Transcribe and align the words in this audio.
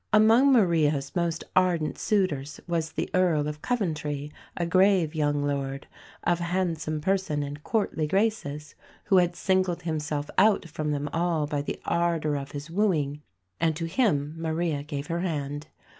Among 0.11 0.51
Maria's 0.51 1.15
most 1.15 1.43
ardent 1.55 1.95
suitors 1.99 2.59
was 2.67 2.93
the 2.93 3.07
Earl 3.13 3.47
of 3.47 3.61
Coventry, 3.61 4.31
"a 4.57 4.65
grave 4.65 5.13
young 5.13 5.43
lord" 5.45 5.85
of 6.23 6.39
handsome 6.39 7.01
person 7.01 7.43
and 7.43 7.63
courtly 7.63 8.07
graces, 8.07 8.73
who 9.03 9.17
had 9.17 9.35
singled 9.35 9.83
himself 9.83 10.27
out 10.39 10.67
from 10.67 10.89
them 10.89 11.07
all 11.13 11.45
by 11.45 11.61
the 11.61 11.79
ardour 11.85 12.35
of 12.35 12.53
his 12.53 12.71
wooing; 12.71 13.21
and 13.59 13.75
to 13.75 13.85
him 13.85 14.33
Maria 14.39 14.81
gave 14.81 15.05
her 15.05 15.19
hand. 15.19 15.67